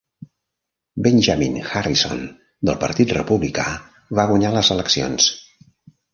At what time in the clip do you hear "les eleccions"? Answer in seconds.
4.57-5.31